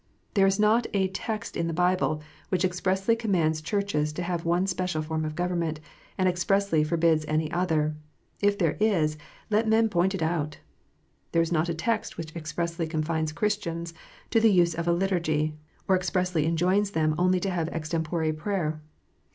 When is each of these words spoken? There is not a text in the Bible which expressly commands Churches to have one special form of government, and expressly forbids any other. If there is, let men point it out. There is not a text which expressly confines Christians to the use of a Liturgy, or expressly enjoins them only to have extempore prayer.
There 0.33 0.47
is 0.47 0.59
not 0.59 0.87
a 0.95 1.09
text 1.09 1.55
in 1.55 1.67
the 1.67 1.75
Bible 1.77 2.23
which 2.49 2.65
expressly 2.65 3.15
commands 3.15 3.61
Churches 3.61 4.11
to 4.13 4.23
have 4.23 4.45
one 4.45 4.65
special 4.65 5.03
form 5.03 5.23
of 5.23 5.35
government, 5.35 5.79
and 6.17 6.27
expressly 6.27 6.83
forbids 6.83 7.23
any 7.27 7.51
other. 7.51 7.95
If 8.41 8.57
there 8.57 8.77
is, 8.79 9.15
let 9.51 9.67
men 9.67 9.89
point 9.89 10.15
it 10.15 10.23
out. 10.23 10.57
There 11.33 11.41
is 11.43 11.51
not 11.51 11.69
a 11.69 11.75
text 11.75 12.17
which 12.17 12.35
expressly 12.35 12.87
confines 12.87 13.31
Christians 13.31 13.93
to 14.31 14.39
the 14.39 14.49
use 14.51 14.73
of 14.73 14.87
a 14.87 14.91
Liturgy, 14.91 15.53
or 15.87 15.95
expressly 15.97 16.47
enjoins 16.47 16.89
them 16.93 17.13
only 17.19 17.39
to 17.39 17.51
have 17.51 17.69
extempore 17.69 18.33
prayer. 18.35 18.81